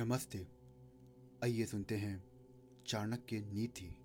नमस्ते। 0.00 0.48
आइए 1.44 1.66
सुनते 1.66 1.96
हैं 1.96 2.24
चाणक्य 2.86 3.40
नीति। 3.40 3.96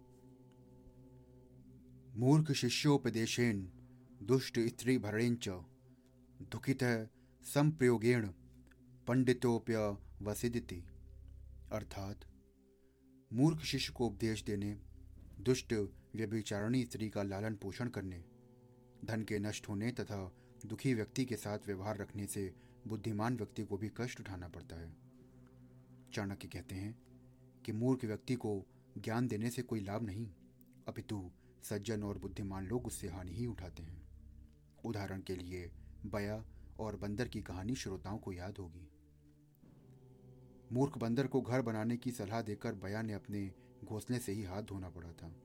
मूर्ख 2.20 2.52
शिष्योपदेशेन 2.52 3.71
दुष्ट 4.23 4.60
स्त्री 4.60 4.97
भरणेच 4.97 5.50
दुखित 6.42 7.09
संप्रयोगेण 7.41 8.27
पंडितोप्य 9.08 9.98
वसिदिति। 10.21 10.84
अर्थात, 11.71 12.20
मूर्ख 13.34 13.62
शिष्य 13.62 13.93
को 13.93 14.07
उपदेश 14.07 14.43
देने, 14.43 14.80
दुष्ट 15.39 15.73
व्यभिचारणी 16.16 16.86
स्त्री 16.86 17.09
का 17.09 17.23
लालन 17.23 17.55
पोषण 17.55 17.89
करने, 17.89 18.25
धन 19.05 19.23
के 19.23 19.39
नष्ट 19.39 19.70
होने 19.70 19.91
तथा 19.91 20.36
दुखी 20.66 20.93
व्यक्ति 20.93 21.25
के 21.25 21.36
साथ 21.36 21.59
व्यवहार 21.68 21.98
रखने 21.98 22.27
से 22.27 22.55
बुद्धिमान 22.88 23.38
व्यक्ति 23.38 23.63
को 23.63 23.77
भी 23.77 23.91
कष्ट 23.98 24.20
उठाना 24.20 24.48
पड़ता 24.48 24.76
है। 24.76 25.05
चाणक्य 26.14 26.48
कहते 26.48 26.76
हैं 26.76 26.98
कि 27.66 27.72
मूर्ख 27.72 28.05
व्यक्ति 28.05 28.36
को 28.36 28.66
ज्ञान 28.98 29.27
देने 29.27 29.50
से 29.50 29.62
कोई 29.62 29.80
लाभ 29.80 30.04
नहीं, 30.04 30.32
अपितु 30.88 31.32
सज्जन 31.63 32.04
और 32.04 32.18
बुद्धिमान 32.18 32.68
लोग 32.68 32.88
उससे 32.88 33.08
हानि 33.08 33.32
ही 33.32 33.46
उठाते 33.46 33.84
हैं। 33.84 34.02
उदाहरण 34.86 35.22
के 35.22 35.36
लिए 35.36 35.72
बया 36.05 36.46
और 36.80 36.96
बंदर 36.96 37.27
की 37.27 37.41
कहानी 37.41 37.76
श्रोताओं 37.76 38.18
को 38.18 38.34
याद 38.34 38.58
होगी। 38.58 38.90
मूर्ख 40.72 40.98
बंदर 40.98 41.27
को 41.27 41.41
घर 41.41 41.62
बनाने 41.62 41.98
की 41.98 42.12
सलाह 42.12 42.41
देकर 42.41 42.76
बया 42.76 43.02
ने 43.02 43.13
अपने 43.13 43.52
घोंसले 43.84 44.20
से 44.20 44.32
ही 44.32 44.44
हाथ 44.44 44.63
धोना 44.63 44.90
पड़ा 44.90 45.12
था। 45.12 45.35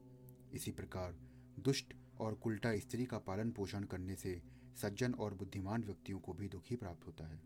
इसी 0.55 0.71
प्रकार 0.71 1.17
दुष्ट 1.59 1.95
और 2.21 2.35
कुल्टा 2.35 2.77
स्त्री 2.77 3.05
का 3.05 3.19
पालन 3.19 3.51
पोषण 3.51 3.85
करने 3.85 4.17
से 4.17 4.43
सज्जन 4.77 5.15
और 5.15 5.35
बुद्धिमान 5.35 5.85
व्यक्तियों 5.85 6.19
को 6.19 6.33
भी 6.33 6.49
दुखी 6.49 6.77
प्राप्त 6.77 7.07
होता 7.07 7.27
है। 7.27 7.41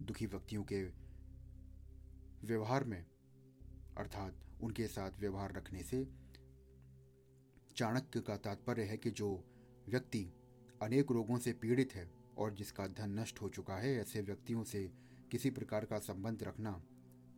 दुखी 0.00 0.26
व्यक्तियों 0.26 0.64
के 0.64 1.05
व्यवहार 2.44 2.84
में, 2.84 3.06
अर्थात 3.96 4.34
उनके 4.62 4.86
साथ 4.86 5.10
व्यवहार 5.20 5.52
रखने 5.52 5.82
से 5.82 6.08
चाणक्य 7.76 8.20
का 8.20 8.36
तात्पर्य 8.36 8.82
है 8.82 8.96
कि 8.96 9.10
जो 9.10 9.44
व्यक्ति 9.88 10.32
अनेक 10.82 11.12
रोगों 11.12 11.38
से 11.38 11.52
पीड़ित 11.52 11.94
है 11.94 12.10
और 12.38 12.54
जिसका 12.54 12.86
धन 12.86 13.18
नष्ट 13.20 13.40
हो 13.42 13.48
चुका 13.48 13.74
है, 13.74 13.96
ऐसे 13.96 14.20
व्यक्तियों 14.20 14.64
से 14.64 14.92
किसी 15.30 15.50
प्रकार 15.50 15.84
का 15.84 15.98
संबंध 15.98 16.42
रखना 16.42 16.82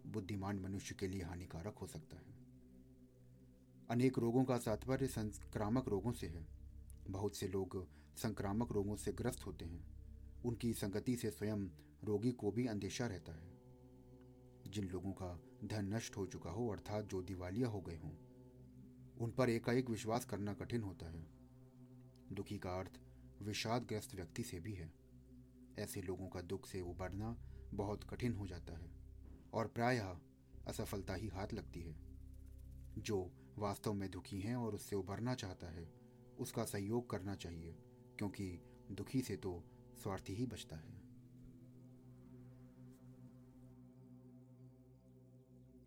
बुद्धिमान 0.06 0.58
मनुष्य 0.58 0.94
के 0.94 1.06
लिए 1.08 1.22
हानिकारक 1.22 1.78
हो 1.78 1.86
सकता 1.86 2.16
है। 2.16 2.38
अनेक 3.90 4.18
रोगों 4.18 4.44
का 4.44 4.58
तात्पर्य 4.58 5.06
संक्रामक 5.06 5.88
रोगों 5.88 6.12
से 6.12 6.26
है। 6.26 6.46
बहुत 7.10 7.36
से 7.36 7.48
लोग 7.48 7.88
संक्रामक 8.16 8.72
रोगों 8.72 8.96
से 8.96 9.12
ग्रस्त 9.12 9.46
होते 9.46 9.64
हैं। 9.64 9.86
उनकी 10.44 10.72
संगति 10.72 11.16
से 11.16 11.30
स्वयं 11.30 11.68
रोगी 12.04 12.32
को 12.32 12.50
भी 12.50 12.66
अंदेशा 12.66 13.06
रहता 13.06 13.32
है। 13.32 13.57
जिन 14.68 14.88
लोगों 14.88 15.12
का 15.12 15.40
धन 15.64 15.94
नष्ट 15.94 16.16
हो 16.16 16.26
चुका 16.26 16.50
हो, 16.50 16.68
अर्थात 16.68 17.04
जो 17.04 17.22
दिवालिया 17.22 17.68
हो 17.68 17.80
गए 17.80 17.96
हों, 17.96 18.10
उन 19.20 19.30
पर 19.30 19.50
एकाएक 19.50 19.90
विश्वास 19.90 20.24
करना 20.24 20.54
कठिन 20.54 20.82
होता 20.82 21.06
है। 21.06 21.26
दुखी 22.32 22.58
का 22.58 22.70
अर्थ 22.70 23.00
विषादग्रस्त 23.42 24.14
व्यक्ति 24.14 24.42
से 24.42 24.60
भी 24.60 24.74
है। 24.74 24.92
ऐसे 25.78 26.02
लोगों 26.02 26.28
का 26.28 26.40
दुख 26.40 26.66
से 26.66 26.80
उबरना 26.80 27.38
बहुत 27.74 28.04
कठिन 28.04 28.32
हो 28.32 28.46
जाता 28.46 28.72
है 28.72 28.90
और 29.54 29.66
प्रायः 29.66 30.18
असफलता 30.66 31.14
ही 31.14 31.28
हाथ 31.28 31.54
लगती 31.54 31.80
है। 31.80 31.96
जो 32.98 33.32
वास्तव 33.58 33.92
में 33.92 34.10
दुखी 34.10 34.40
हैं 34.40 34.56
और 34.56 34.74
उससे 34.74 34.96
उबरना 34.96 35.34
चाहता 35.34 35.66
है, 35.66 35.92
उसका 36.38 36.64
सहयोग 36.64 37.10
करना 37.10 37.34
चाहिए, 37.34 37.78
क्योंकि 38.18 38.60
दुखी 38.90 39.22
से 39.22 39.36
तो 39.36 39.64
स्वार्थी 40.02 40.34
ही 40.34 40.46
बचता 40.46 40.76
है। 40.76 41.07